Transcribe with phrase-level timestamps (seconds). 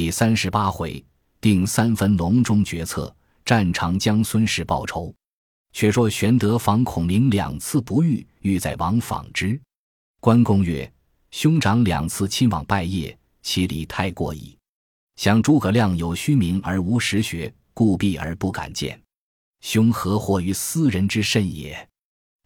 [0.00, 1.04] 第三十八回，
[1.42, 3.14] 定三分隆中决策，
[3.44, 5.14] 战长江孙氏报仇。
[5.74, 9.60] 却说玄德访孔明两次不遇，欲在王访之。
[10.18, 10.90] 关公曰
[11.30, 14.56] ：“兄长两次亲往拜谒，其礼太过矣。
[15.16, 18.98] 想诸葛亮有虚名而无实学，故避而不敢见。
[19.60, 21.86] 兄何惑于斯人之甚也？”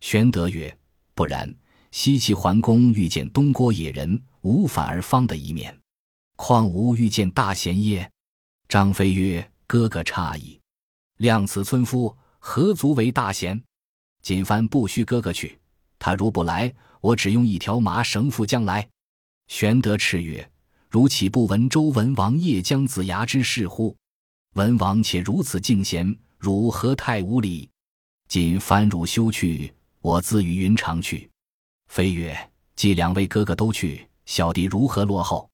[0.02, 0.76] 玄德曰
[1.14, 1.54] ：“不然。
[1.92, 5.72] 西岐桓公遇见东郭野人，无反而方的一面，
[6.36, 8.10] 况吾遇见大贤耶？”
[8.68, 10.60] 张飞曰：“哥哥差矣。
[11.18, 13.62] 量此村夫，何足为大贤？
[14.22, 15.58] 锦帆不须哥哥去，
[15.98, 16.72] 他如不来。”
[17.04, 18.88] 我只用一条麻绳缚将来。
[19.46, 20.50] 玄德叱曰
[20.88, 23.94] ：“如岂不闻周文王夜将子牙之事乎？
[24.54, 27.68] 文王且如此敬贤，汝何太无礼？
[28.26, 31.30] 今番汝休去，我自与云长去。”
[31.92, 32.34] 飞曰
[32.74, 35.50] ：“既两位哥哥都去，小弟如何落后？”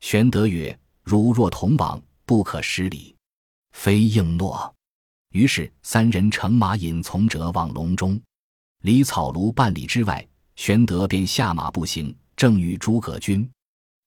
[0.00, 3.14] 玄德曰：“汝若同往，不可失礼。”
[3.72, 4.74] 非应诺。
[5.30, 8.20] 于是三人乘马引从者往隆中，
[8.82, 10.26] 离草庐半里之外。
[10.56, 13.48] 玄德便下马步行，正与诸葛均。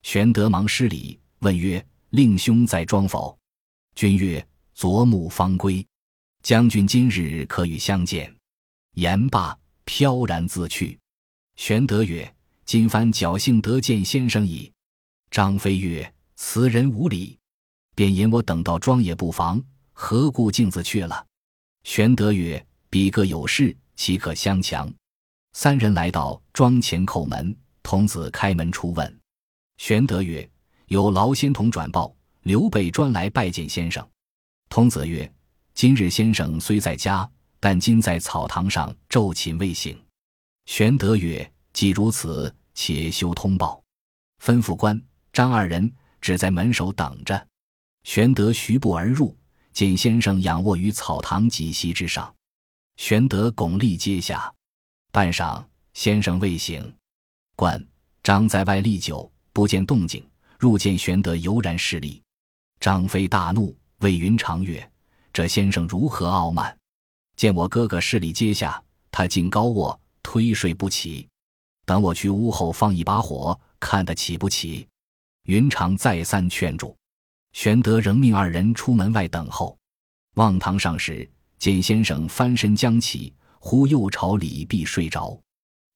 [0.02, 3.38] 玄德忙施礼，问曰：“令兄在庄否？”
[3.96, 5.86] 君曰：“昨暮方归。”
[6.44, 8.36] 将军今日可与相见？
[8.96, 11.00] 言罢，飘然自去。
[11.56, 14.70] 玄德曰：“今番侥幸得见先生矣。”
[15.32, 17.40] 张飞曰：“此人无礼，
[17.96, 21.26] 便引我等到庄也不妨，何故径自去了？”
[21.84, 24.94] 玄德曰：“彼各有事，岂可相强？”
[25.54, 29.20] 三人来到庄前叩门，童子开门出问。
[29.78, 30.48] 玄德曰
[30.88, 34.06] ：“有劳仙童转报，刘备专来拜见先生。”
[34.68, 35.34] 童子曰
[35.74, 37.30] ：“今日先生虽在家，
[37.62, 39.98] 但今在草堂上昼寝未醒。”
[40.68, 43.82] 玄德曰：“既如此，且休通报，
[44.44, 45.02] 吩咐官
[45.34, 47.48] 张二人只在门首等着。”
[48.04, 49.38] 玄德徐步而入，
[49.74, 52.34] 见先生仰卧于草堂几席之上。
[52.98, 54.52] 玄德拱立阶下。
[55.12, 56.96] 半晌，先生未醒，
[57.56, 57.86] 关
[58.24, 60.26] 张在外立久，不见动静，
[60.58, 62.22] 入见玄德悠然侍立。
[62.80, 64.90] 张飞大怒，谓云长曰
[65.34, 66.76] ：“这先生如何傲慢？
[67.36, 68.82] 见我哥哥侍立阶下，
[69.12, 71.28] 他竟高卧推睡不起。
[71.86, 74.88] 等我去屋后放一把火，看他起不起。”
[75.44, 76.96] 云长再三劝住，
[77.54, 79.78] 玄德仍命二人出门外等候。
[80.36, 83.34] 望堂上时，见先生翻身将起。
[83.64, 85.40] 忽又朝李泌睡着，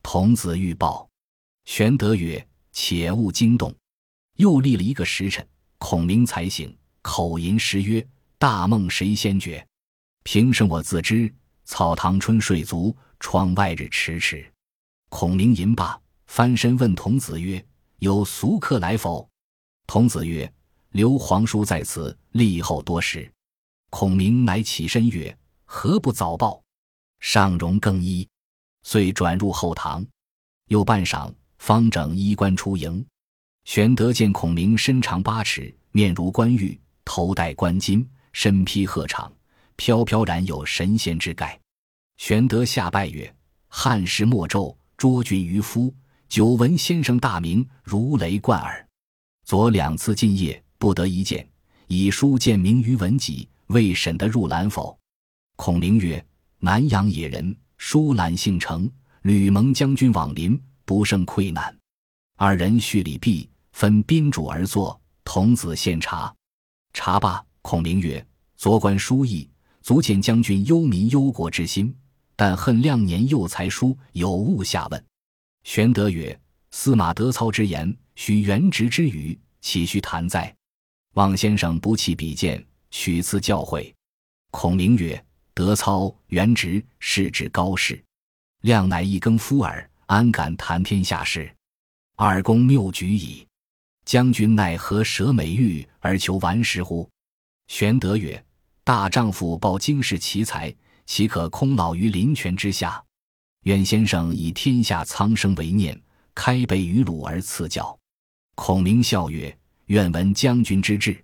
[0.03, 1.09] 童子欲报，
[1.63, 3.73] 玄德曰：“且勿惊动。”
[4.37, 5.43] 又立了一个时辰，
[5.79, 8.07] 孔明才醒，口吟诗曰
[8.37, 9.67] ：“大梦谁先觉？
[10.21, 11.33] 平生我自知，
[11.63, 14.47] 草堂春睡足，窗外日迟迟。”
[15.09, 17.65] 孔明吟罢，翻身问童子曰
[17.97, 19.27] ：“有俗客来否？”
[19.87, 20.51] 童子曰
[20.91, 23.31] ：“刘皇叔在此，立后多时。”
[23.91, 25.35] 孔明乃起身曰
[25.65, 26.61] ：“何不早报？”
[27.21, 28.27] 上容更衣，
[28.83, 30.05] 遂转入后堂。
[30.67, 33.05] 又半晌，方整衣冠出迎。
[33.63, 39.31] 玄德见孔明身长八尺，面如冠玉，头戴冠巾，身披鹤氅，
[39.75, 41.59] 飘飘然有神仙之概。
[42.17, 43.33] 玄德下拜曰
[43.69, 45.93] ：“汉时末胄，卓君渔夫，
[46.27, 48.87] 久闻先生大名，如雷贯耳。
[49.45, 51.47] 昨两次进谒，不得一见，
[51.87, 54.97] 以书荐名于文己，未审得入览否？”
[55.55, 56.23] 孔明曰。
[56.57, 58.89] 南阳野人，疏懒姓程，
[59.21, 61.77] 吕蒙将军往临，不胜愧难。
[62.37, 64.99] 二人叙礼毕，分宾主而坐。
[65.23, 66.33] 童子献茶，
[66.93, 68.25] 茶罢，孔明曰
[68.57, 69.47] ：“昨观书意，
[69.83, 71.95] 足见将军忧民忧国之心，
[72.35, 75.05] 但恨亮年幼才疏，有误下问。”
[75.65, 76.39] 玄德曰
[76.77, 80.53] ：“司马德操之言，须原直之语，岂须谈哉？
[81.13, 83.93] 望先生不弃笔见，取次教诲。”
[84.51, 85.25] 孔明曰。
[85.53, 88.03] 德操原直，是指高士，
[88.63, 91.49] 亮乃一耕夫耳，安敢谈天下事？
[92.17, 93.47] 二公谬举矣。
[94.03, 97.09] 将军奈何舍美玉而求顽石乎？
[97.67, 98.45] 玄德曰
[98.83, 100.75] ：“大丈夫抱经世奇才，
[101.05, 103.01] 岂可空老于林泉之下？
[103.61, 105.97] 愿先生以天下苍生为念，
[106.35, 107.97] 开北于鲁而赐教。”
[108.53, 111.19] 孔明笑曰：“愿闻将军之志。”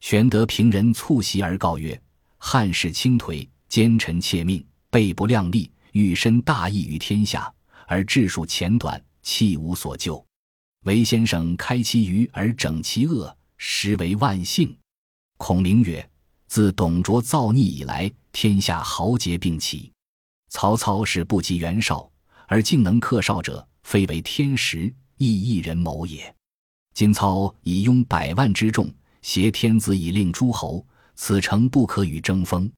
[0.00, 2.00] 玄德平人促席而告曰
[2.38, 7.52] ：“汉室倾颓。”奸臣窃命，背不量力，欲伸大义于天下，
[7.88, 10.24] 而智术浅短，弃无所救。
[10.84, 14.74] 唯先生开其愚而整其恶，实为万幸。
[15.36, 16.08] 孔明曰
[16.46, 19.92] ：“自董卓造逆以来，天下豪杰并起。
[20.48, 22.08] 曹操是不及袁绍，
[22.46, 26.34] 而竟能克绍者，非为天时，亦一人谋也。
[26.92, 28.92] 今操以拥百万之众，
[29.22, 30.84] 挟天子以令诸侯，
[31.14, 32.68] 此诚不可与争锋。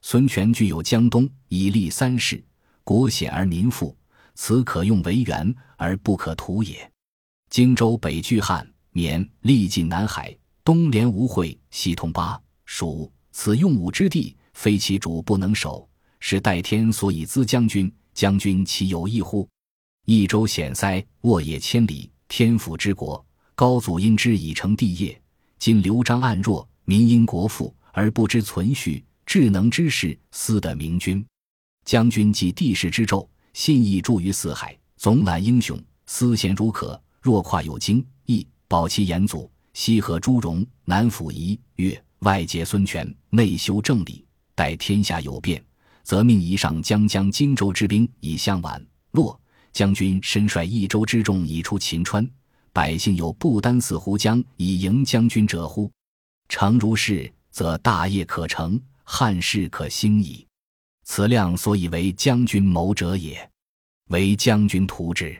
[0.00, 2.42] 孙权具有江东，以立三世，
[2.84, 3.94] 国险而民富，
[4.34, 6.90] 此可用为援而不可图也。
[7.50, 15.86] 荆州北据汉、绵，历尽南海，东连吴会，西通巴蜀，此用武之地，非其主不能守，
[16.18, 17.92] 是代天所以资将军。
[18.14, 19.46] 将军岂有异乎？
[20.06, 23.24] 益州险塞，沃野千里，天府之国。
[23.56, 25.20] 高祖因之以成帝业。
[25.58, 31.26] 今刘璋暗弱，民因国富而不知存续，智能之士私得明君。
[31.84, 35.76] 将军继帝室之胄，信义著于四海，总揽英雄，
[36.06, 37.00] 思贤如渴。
[37.20, 44.24] 若跨有京、益，保其严祖，西和朱荣，南抚夷越，外结孙权，内修正理，
[44.54, 45.60] 待天下有变，
[46.04, 48.80] 则命以上将将荆州之兵以相挽。
[49.10, 49.40] 洛
[49.76, 52.26] 将军身率益州之众以出秦川，
[52.72, 55.92] 百姓有不单死湖江以迎将军者乎？
[56.48, 60.46] 诚如是，则大业可成，汉室可兴矣。
[61.04, 63.46] 此亮所以为将军谋者也。
[64.08, 65.38] 为将军图之。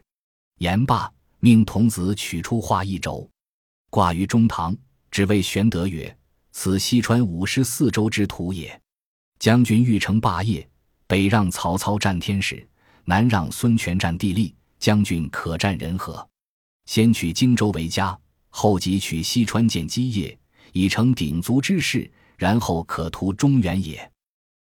[0.59, 1.11] 言罢。
[1.41, 3.27] 命童子取出画一轴，
[3.89, 4.77] 挂于中堂，
[5.11, 6.15] 只为玄德曰
[6.53, 8.79] ：“此西川五十四州之图也。
[9.39, 10.69] 将军欲成霸业，
[11.07, 12.67] 北让曹操占天时，
[13.07, 16.29] 南让孙权占地利，将军可占人和？
[16.85, 18.17] 先取荆州为家，
[18.51, 20.39] 后即取西川建基业，
[20.73, 24.13] 以成鼎足之势，然后可图中原也。”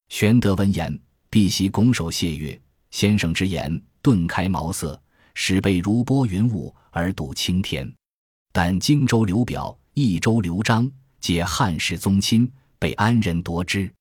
[0.08, 0.98] 玄德闻言，
[1.30, 2.58] 必席拱手谢曰
[2.92, 4.98] ：“先生之言，顿开茅塞。”
[5.38, 7.94] 使备如拨云雾而睹青天，
[8.54, 10.90] 但荆州刘表、益州刘璋
[11.20, 12.50] 皆汉室宗亲，
[12.80, 13.92] 被安人夺之。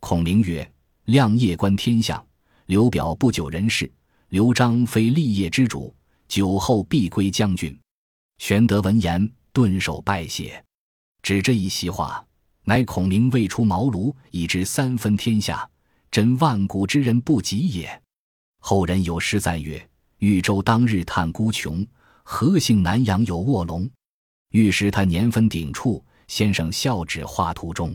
[0.00, 0.70] 孔明曰
[1.06, 2.22] ：“亮夜观天象，
[2.66, 3.90] 刘表不久人事，
[4.28, 5.94] 刘璋非立业之主，
[6.28, 7.78] 久后必归将军。”
[8.38, 10.62] 玄德闻言，顿首拜谢。
[11.22, 12.24] 指这一席话，
[12.64, 15.68] 乃孔明未出茅庐，已知三分天下，
[16.10, 18.02] 真万古之人不及也。
[18.60, 19.86] 后人有诗赞曰。
[20.18, 21.86] 豫州当日叹孤穷，
[22.22, 23.90] 何幸南阳有卧龙？
[24.52, 27.94] 御史他年分鼎处，先生笑指画图中。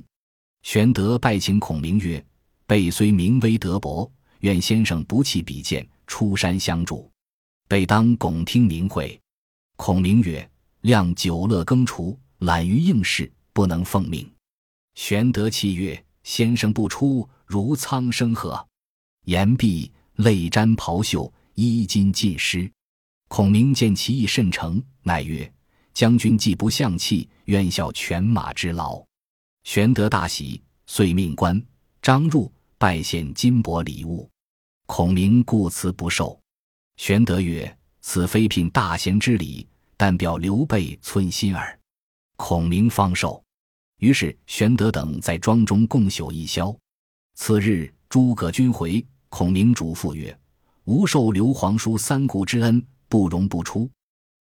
[0.62, 2.24] 玄德拜请孔明曰
[2.68, 7.10] ：“备虽名微德薄，愿先生不弃笔剑，出山相助。
[7.68, 9.20] 备当拱听明会。”
[9.78, 10.50] 孔明曰
[10.82, 14.30] ：“亮久乐耕锄，懒于应试，不能奉命。”
[14.96, 18.68] 玄德泣曰：“先生不出，如苍生何？”
[19.26, 21.32] 言毕，泪沾袍袖。
[21.62, 22.72] 衣襟尽湿，
[23.28, 25.52] 孔明见其意甚诚，乃曰
[25.94, 29.04] ：“将军既不相弃，愿效犬马之劳。”
[29.66, 31.62] 玄德大喜，遂命官
[32.02, 34.30] 张入拜献金帛礼物。
[34.86, 36.40] 孔明故辞不受。
[36.96, 39.68] 玄德曰：“此非聘大贤之礼，
[39.98, 41.78] 但表刘备寸心耳。”
[42.38, 43.44] 孔明方受。
[43.98, 46.74] 于是玄德等在庄中共宿一宵。
[47.36, 50.40] 次日，诸葛均回，孔明嘱咐曰。
[50.86, 53.90] 吾受刘皇叔三顾之恩，不容不出。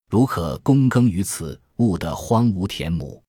[0.08, 3.20] 如可躬耕于此，勿得荒芜田亩。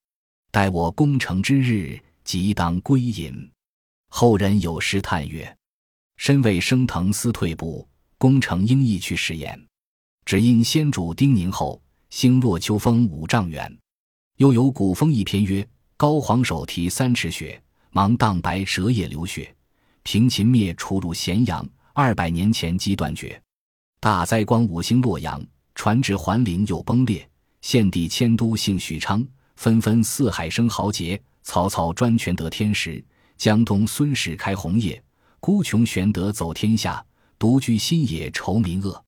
[0.51, 3.51] 待我攻城之日，即当归隐。
[4.09, 5.57] 后人有诗叹曰
[6.17, 9.59] ：“身为升腾思退步，功成应意去时言。
[10.25, 13.73] 只因先主叮咛后，星落秋风五丈远。”
[14.37, 15.65] 又有古风一篇曰
[15.95, 17.61] ：“高皇手提三尺雪，
[17.91, 19.55] 芒荡白蛇也流血。
[20.03, 23.41] 平秦灭楚入咸阳。”二百年前即断绝，
[23.99, 27.27] 大灾光五星洛阳，传至桓陵又崩裂。
[27.61, 31.21] 献帝迁都姓许昌，纷纷四海生豪杰。
[31.43, 33.03] 曹操专权得天时，
[33.39, 35.01] 江东孙氏开红业，
[35.39, 37.01] 孤穷玄德走天下，
[37.39, 39.01] 独居新野愁民恶。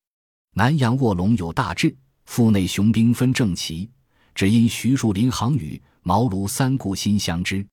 [0.54, 3.92] 南阳卧龙有大志，腹内雄兵分正齐，
[4.34, 7.68] 只因徐庶临行语，茅庐三顾心相知。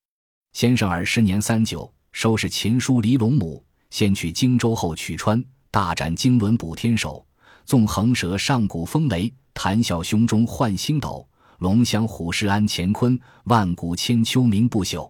[0.52, 3.64] 先生儿时年三九，收拾秦书离龙母。
[3.90, 7.24] 先取荆州，后取川，大展经纶补天手，
[7.66, 11.24] 纵横蛇上古风雷，谈笑胸中换星斗，
[11.58, 15.08] 龙翔虎视安乾坤，万古千秋名不朽。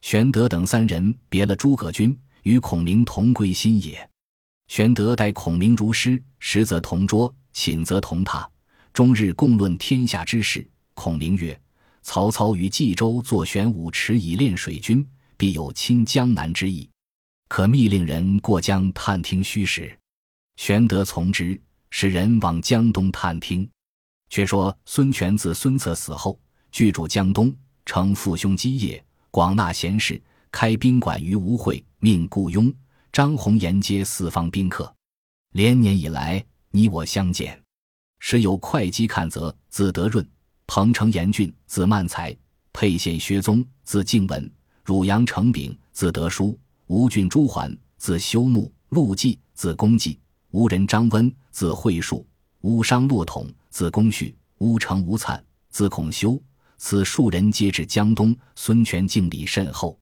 [0.00, 4.08] 玄德等三人别了诸葛均，与孔明同归新野。
[4.68, 8.46] 玄德待孔明如师，食则同桌，寝则同榻，
[8.92, 10.66] 终日共论天下之事。
[10.94, 11.58] 孔明曰
[12.02, 16.88] ：“曹操于冀州作玄武池以练水军，必有侵江南之意。”
[17.48, 19.98] 可密令人过江探听虚实，
[20.56, 23.68] 玄德从之，使人往江东探听。
[24.28, 26.38] 却说孙权自孙策死后，
[26.70, 27.54] 居住江东，
[27.86, 30.20] 承父兄基业，广纳贤士，
[30.50, 32.72] 开宾馆于吴会，命雇佣、
[33.12, 34.92] 张宏沿接四方宾客。
[35.52, 37.60] 连年以来，你我相见，
[38.18, 40.24] 时有会稽看则，字德润；
[40.66, 42.34] 彭城严峻，字曼才；
[42.72, 44.50] 沛县薛宗，字敬文，
[44.82, 46.56] 汝阳城炳，字德叔；
[46.86, 50.18] 吴郡朱桓，字修穆；陆绩，字公绩；
[50.52, 52.24] 吴人张温，字惠树；
[52.62, 56.40] 乌商骆统，字公绪；乌城吴粲，字孔修。
[56.78, 59.98] 此数人皆至江东，孙权敬礼甚厚。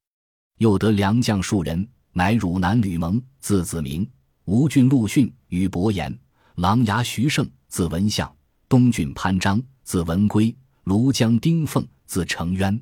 [0.59, 4.07] 又得良将数人，乃汝南吕蒙，字子明；
[4.45, 6.11] 吴郡陆逊与伯言；
[6.57, 8.27] 琅琊徐盛，字文相；
[8.69, 10.55] 东郡潘璋，字文圭；
[10.85, 12.81] 庐江丁奉，字承渊。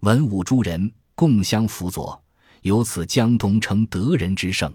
[0.00, 2.22] 文武诸人共相辅佐，
[2.62, 4.74] 由此江东称得人之盛。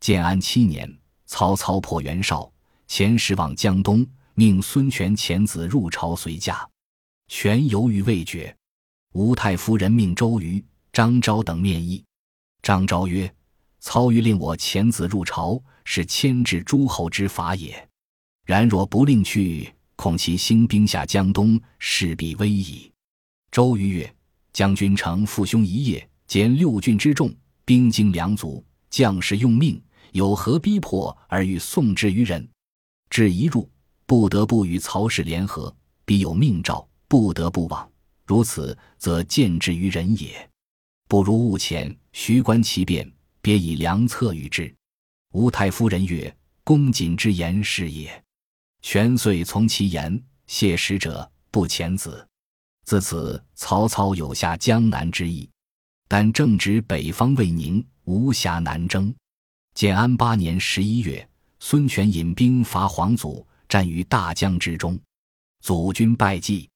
[0.00, 0.92] 建安七年，
[1.26, 2.50] 曹操破袁绍，
[2.88, 6.68] 遣使往江东，命孙权遣子入朝随驾。
[7.28, 8.56] 权由于未决，
[9.12, 12.02] 吴太夫人命周瑜、张昭等面议。
[12.62, 13.32] 张昭曰
[13.80, 17.86] ：“操欲令我遣子入朝，是牵制诸侯之法也。
[18.46, 22.90] 然若不令去，恐其兴兵下江东，势必危矣。”
[23.52, 24.14] 周瑜曰
[24.54, 27.32] ：“将军乘父兄一夜，兼六郡之众，
[27.66, 29.80] 兵精粮足，将士用命，
[30.12, 32.48] 有何逼迫而欲送之于人？
[33.10, 33.70] 至一入，
[34.06, 35.74] 不得不与曹氏联合，
[36.06, 37.90] 必有命诏。”不得不往，
[38.26, 40.48] 如此则见之于人也。
[41.08, 43.10] 不如勿遣，徐观其变，
[43.40, 44.72] 别以良策与之。
[45.32, 48.22] 吴太夫人曰：“公瑾之言是也。”
[48.82, 52.26] 权遂从其言，谢使者，不遣子。
[52.84, 55.48] 自此，曹操有下江南之意，
[56.08, 59.14] 但正值北方未宁，无暇南征。
[59.74, 61.26] 建安八年十一月，
[61.58, 64.98] 孙权引兵伐黄祖，战于大江之中，
[65.62, 66.68] 祖军败绩。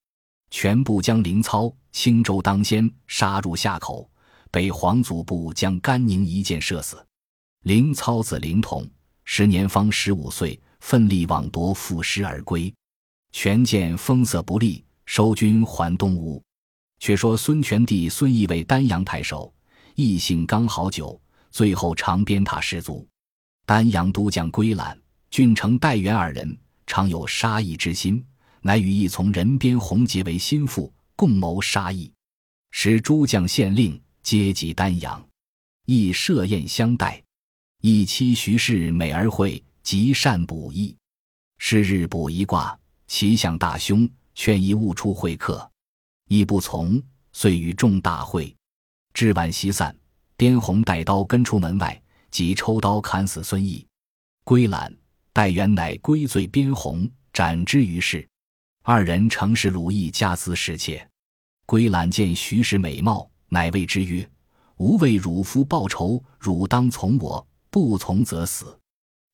[0.52, 4.08] 全部将凌操、青州当先杀入夏口，
[4.50, 7.02] 被黄祖部将甘宁一箭射死。
[7.62, 8.86] 凌操子凌统
[9.24, 12.72] 时年方十五岁，奋力往夺，负师而归。
[13.32, 16.40] 权见风色不利，收军还东吴。
[16.98, 19.52] 却说孙权弟孙义为丹阳太守，
[19.94, 21.18] 异性刚好久，
[21.50, 23.08] 最后常鞭挞士卒。
[23.64, 26.54] 丹阳都将归览、郡城戴元二人
[26.86, 28.22] 常有杀意之心。
[28.64, 32.10] 乃与义从人边洪结为心腹，共谋杀义，
[32.70, 35.22] 使诸将县令皆集丹阳，
[35.86, 37.22] 义设宴相待。
[37.80, 40.96] 义妻徐氏美而会，极善卜义。
[41.58, 42.78] 是日卜一卦，
[43.08, 45.68] 其象大凶，劝一勿出会客。
[46.28, 47.02] 义不从，
[47.32, 48.54] 遂与众大会。
[49.12, 49.94] 至晚席散，
[50.36, 52.00] 边洪带刀跟出门外，
[52.30, 53.84] 即抽刀砍死孙义。
[54.44, 54.96] 归览
[55.32, 58.26] 戴元乃归罪边洪，斩之于市。
[58.84, 61.08] 二人诚是鲁义家私侍妾，
[61.66, 64.28] 归览见徐氏美貌，乃谓之曰
[64.78, 68.76] ：“吾为汝夫报仇，汝当从我；不从则死。”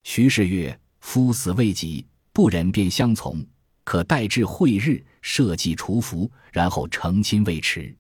[0.05, 3.43] 徐氏曰：“夫死未及，不忍便相从，
[3.85, 7.97] 可待至会日，设计除服，然后成亲未迟。”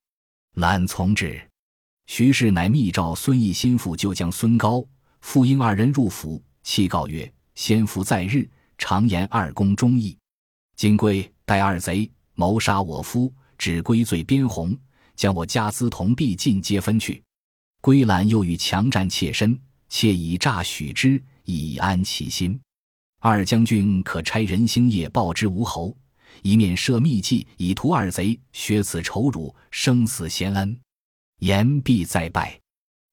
[0.57, 1.40] 览从之。
[2.09, 4.87] 徐氏乃密召孙义心腹旧将孙高、
[5.23, 10.14] 傅婴二人入府，启告曰：“先父在日，常言二公忠义。
[10.76, 14.76] 今归。”待二贼谋杀我夫，只归罪边洪，
[15.17, 17.25] 将我家资铜币尽皆分去。
[17.81, 22.61] 归兰又欲强占妾身，妾以诈许之，以安其心。
[23.21, 25.97] 二将军可差人星夜报之吴侯，
[26.43, 30.78] 一面设密计以图二贼，削此仇辱，生死贤恩。
[31.38, 32.61] 言必再拜。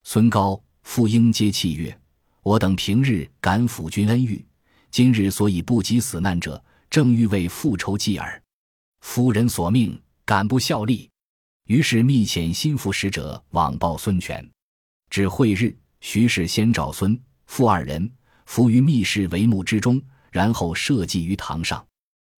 [0.04, 1.98] 孙高、傅婴皆泣曰
[2.44, 4.46] ：“我等平日敢抚君恩遇，
[4.92, 8.42] 今日所以不及死难者。”正欲为复仇继耳，
[9.02, 11.10] 夫人所命，敢不效力？
[11.66, 14.48] 于是密遣心腹使者往报孙权。
[15.10, 18.10] 至会日，徐氏先召孙傅二人
[18.46, 20.02] 伏于密室帷幕之中，
[20.32, 21.86] 然后设祭于堂上。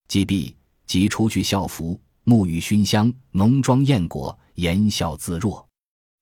[0.07, 5.67] 祭毕，即出去校服，沐浴熏香，浓妆艳裹，言笑自若。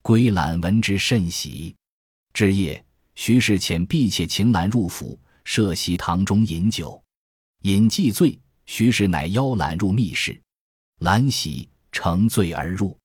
[0.01, 1.75] 归览闻之甚喜。
[2.33, 2.83] 至夜，
[3.15, 7.01] 徐氏遣婢妾请览入府，设席堂中饮酒。
[7.65, 10.39] 饮既醉，徐氏乃邀揽入密室，
[10.99, 12.95] 揽喜乘醉而入。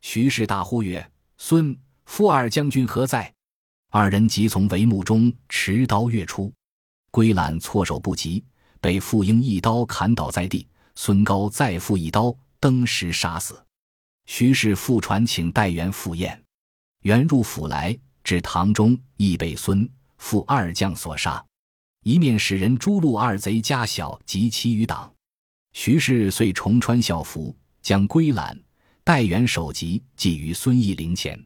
[0.00, 3.32] 徐氏大呼曰：“孙傅二将军何在？”
[3.88, 6.52] 二人即从帷幕中持刀跃出，
[7.12, 8.44] 归揽措手不及，
[8.80, 10.66] 被傅婴一刀砍倒在地。
[10.96, 13.64] 孙高再复一刀登时杀死。
[14.26, 16.42] 徐氏复传请代元赴宴，
[17.02, 19.88] 元入府来，至堂中亦被孙
[20.18, 21.46] 傅二将所杀。
[22.02, 25.12] 一面使人诛戮二贼家小及其余党，
[25.72, 28.58] 徐氏遂重穿校服，将归览、
[29.04, 31.38] 戴元首级寄于孙义灵前。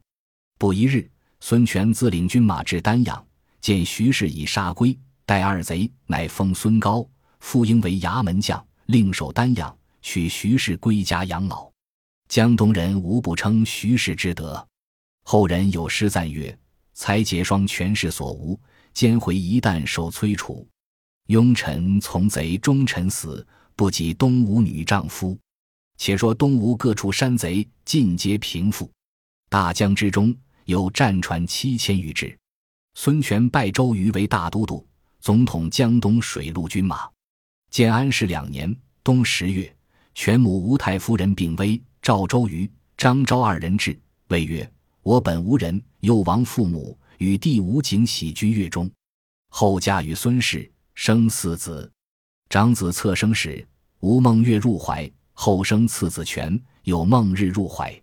[0.56, 3.26] 不一日，孙权自领军马至丹阳，
[3.60, 4.96] 见徐氏已杀归、
[5.26, 7.04] 戴二贼，乃封孙高、
[7.40, 11.68] 傅婴为衙门将，另守丹阳，取徐氏归家养老。
[12.28, 14.64] 江东人无不称徐氏之德。
[15.24, 16.56] 后人有诗赞曰
[16.94, 18.58] ：“才结双权势所无，
[18.92, 20.66] 奸回一旦受摧除。
[21.26, 23.46] 庸臣从贼，忠臣死，
[23.76, 25.38] 不及东吴女丈夫。”
[25.96, 28.90] 且说东吴各处山贼尽皆平复，
[29.48, 30.34] 大江之中
[30.64, 32.36] 有战船七千余只。
[32.94, 34.84] 孙权拜周瑜为大都督，
[35.20, 37.08] 总统江东水陆军马。
[37.70, 38.74] 建安十两年
[39.04, 39.72] 冬十月，
[40.14, 43.96] 权母吴太夫人病危，召周瑜、张昭二人至，
[44.28, 44.68] 谓曰
[45.04, 48.90] ：“我本无人，又亡父母，与弟吴景喜居越中。
[49.50, 51.92] 后嫁与孙氏，生四子。
[52.48, 53.66] 长子侧生时，
[54.00, 57.94] 吴孟月入怀。”后生次子权，有孟日入怀。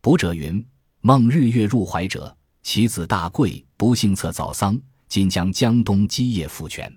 [0.00, 0.64] 卜者云：
[1.00, 6.94] 孟日月入怀者，其子大贵，不幸策早丧，今将江东基业复权。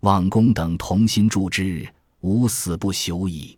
[0.00, 1.86] 望公等同心助之，
[2.22, 3.56] 吾死不朽矣。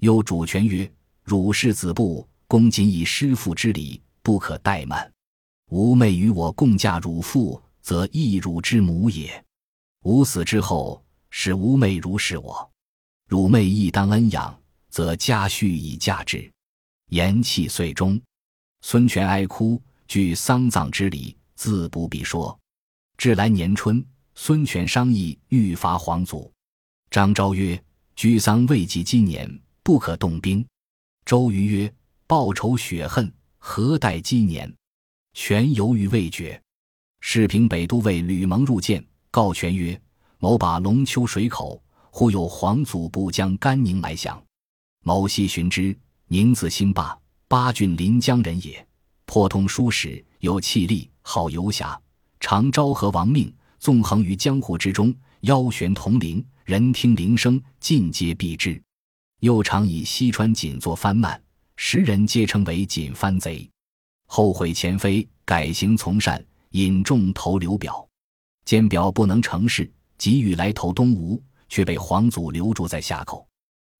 [0.00, 0.90] 又主权曰：
[1.22, 5.12] 汝是子布，公仅以师父之礼，不可怠慢。
[5.70, 9.44] 吾妹与我共嫁汝父，则亦汝之母也。
[10.02, 12.68] 吾死之后，使吾妹如是我，
[13.28, 14.58] 汝妹亦当恩养。
[14.90, 16.48] 则家婿以嫁之，
[17.08, 18.20] 言气遂终。
[18.82, 22.56] 孙权哀哭，具丧葬之礼，自不必说。
[23.18, 26.48] 至来年春，孙权商议欲伐皇祖。
[27.10, 27.82] 张昭曰
[28.14, 29.50] ：“居丧未及今年，
[29.82, 30.64] 不可动兵。”
[31.26, 31.92] 周瑜曰
[32.28, 33.32] ：“报仇雪恨，
[33.66, 34.70] 何待今年？”
[35.32, 36.60] 权犹豫未决。
[37.20, 39.98] 士平北都尉吕蒙入见，告权曰
[40.38, 44.40] ：“某把龙丘水口，忽有黄祖部将甘宁来降。”
[45.02, 47.18] 某细寻之，宁字兴霸，
[47.48, 48.86] 八郡临江人也。
[49.24, 51.98] 颇通书史，有气力，好游侠，
[52.40, 58.80] 常昭和亡命，纵横于江湖之中，腰悬铜铃，人听铃声，尽皆避之。
[59.40, 61.42] 又常以西川锦作藩慢，
[61.76, 63.68] 时人皆称为锦帆贼。
[64.26, 68.06] 后悔前非，改行从善，引众投刘表，
[68.64, 73.46] 见表不能成事，急欲来投东吴，却被黄祖留住在夏口。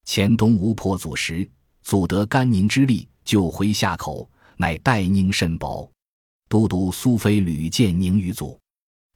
[0.04, 1.48] 前东吴破祖时，
[1.82, 5.90] 祖得甘宁之力，救回夏口，乃待宁甚薄。
[6.48, 8.60] 都督苏飞屡见宁于祖，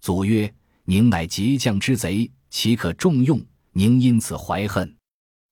[0.00, 0.52] 祖曰
[0.84, 3.40] ：“宁乃结将之贼，岂可重用？”
[3.72, 4.96] 宁因此怀恨。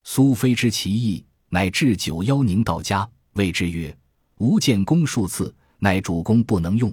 [0.05, 3.97] 苏飞知其意，乃置九邀宁到家，谓之曰
[4.39, 6.93] ：“吾见公数次，乃主公不能用。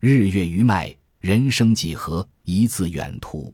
[0.00, 2.26] 日月余迈，人生几何？
[2.44, 3.52] 一字远图。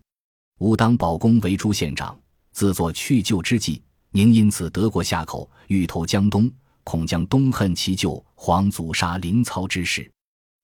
[0.59, 2.19] 吾当保公为诸县长，
[2.53, 6.51] 自作去旧之计。”宁因此得过下口，欲投江东，
[6.83, 10.11] 恐将东恨其舅黄祖杀临操之事。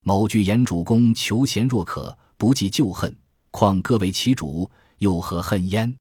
[0.02, 3.14] 某惧言主公求贤若渴，不计旧恨，
[3.50, 5.94] 况各为其主，又何恨焉？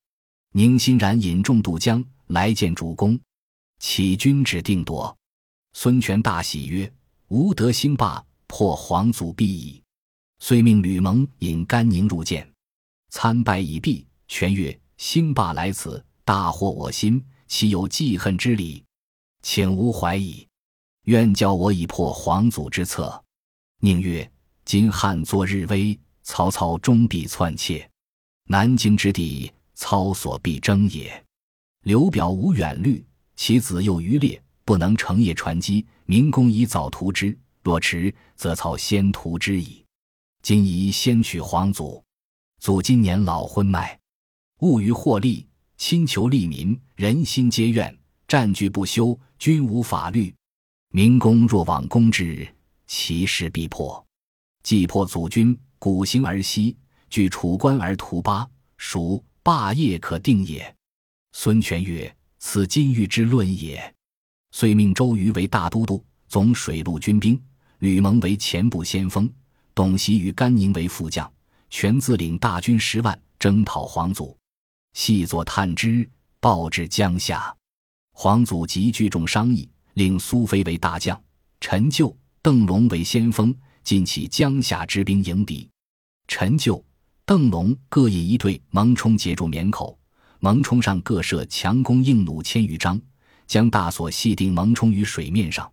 [0.54, 3.20] 宁欣然引众渡江，来见主公，
[3.86, 5.15] 启君旨定夺。
[5.74, 6.89] 孙权大喜曰
[7.28, 9.84] ：“吾得兴霸，破黄祖必矣。”
[10.39, 12.50] 遂命吕蒙引甘宁入见，
[13.10, 14.08] 参拜已毕。
[14.30, 18.82] 权曰：“兴霸来此，大获我心。”岂有记恨之理？
[19.41, 20.48] 请无怀疑，
[21.04, 23.22] 愿教我以破皇祖之策。
[23.82, 24.32] 宁曰：
[24.63, 27.88] 今汉作日危，曹操终必篡窃。
[28.46, 31.24] 南京之地，操所必争也。
[31.82, 35.86] 刘表无远虑，其子又愚劣，不能成业传机。
[36.06, 39.84] 明公以早图之，若迟，则操先图之矣。
[40.41, 42.04] 今宜先取皇祖。
[42.60, 44.00] 祖今年老昏迈，
[44.60, 45.48] 务于获利。
[45.76, 47.93] 亲求利民，人心皆怨；
[48.28, 50.34] 占据不休，君无法律。
[50.89, 52.48] 明公若往攻之，
[52.88, 54.06] 其势必破。
[54.62, 56.78] 既破祖君，古行而西，
[57.10, 60.74] 据楚关而图巴，蜀霸业可定也。
[61.34, 63.82] 孙权曰：“此金玉之论也。”
[64.51, 67.39] 遂命周瑜为大都督，总水陆军兵；
[67.79, 69.32] 吕蒙为前部先锋，
[69.73, 71.32] 董袭与甘宁为副将，
[71.69, 74.38] 全自领大军十万，征讨黄祖。
[74.91, 76.08] 细作探知，
[76.41, 77.56] 报至江夏。
[78.12, 81.19] 黄祖即聚众商议，令苏飞为大将，
[81.62, 85.67] 陈就、邓龙为先锋，尽起江夏之兵迎敌。
[86.27, 86.84] 陈就、
[87.25, 89.97] 邓龙各引一队，蒙冲截住绵口，
[90.43, 92.99] 蒙冲上各设强弓硬弩千余张，
[93.47, 95.71] 将大锁系定蒙冲于水面上。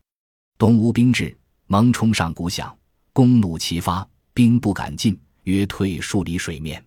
[0.56, 2.72] 东吴兵至，蒙冲上鼓响，
[3.12, 6.80] 弓弩齐发，兵不敢进，约退数里水面。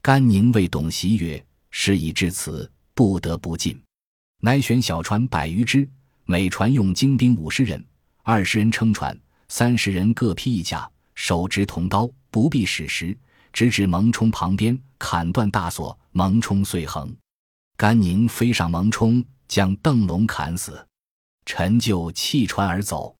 [0.00, 1.44] 甘宁谓董袭曰。
[1.70, 3.78] 事已至此，不得不进。
[4.40, 5.86] 乃选小船百余只，
[6.24, 7.84] 每船用精兵五十人，
[8.22, 9.14] 二十人撑船，
[9.48, 13.14] 三十人各披一甲，手执铜刀，不必使时，
[13.52, 17.14] 直至蒙冲旁边，砍断大锁，蒙冲遂横。
[17.76, 20.84] 甘宁飞上蒙冲，将邓龙砍死。
[21.46, 23.14] 陈就弃船而走。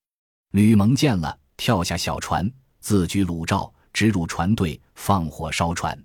[0.52, 5.98] 吕蒙见了，跳下小船，自举鲁罩，直入船队，放火烧船。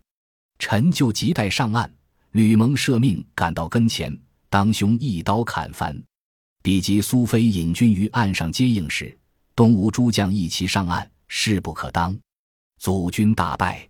[0.59, 1.91] 陈就急待上岸，
[2.31, 4.17] 吕蒙舍命赶到跟前，
[4.49, 6.01] 当胸一刀砍翻。
[6.62, 9.17] 比及苏飞引军于岸上接应时，
[9.55, 12.17] 东吴诸将一齐上岸，势不可当，
[12.79, 13.89] 祖军大败。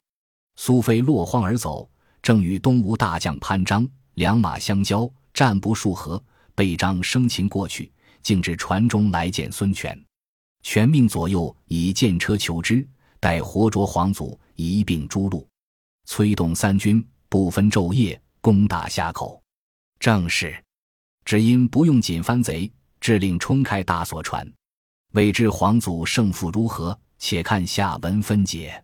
[0.55, 1.89] 苏飞落荒而走，
[2.21, 9.99] 正与东吴大将潘璋两马相交，战不数合，被张生擒过去，竟至船中来见孙权。
[10.61, 12.87] 权命左右以剑车求之，
[13.19, 15.45] 待活捉皇祖，一并诛戮。
[16.05, 19.41] 催动三军，不分昼夜，攻打峡口。
[19.99, 20.55] 正是。
[21.25, 24.45] 只因不用锦帆贼，致令冲开大锁船。
[25.13, 26.97] 未知皇祖胜负如何？
[27.17, 28.83] 且看下文分解。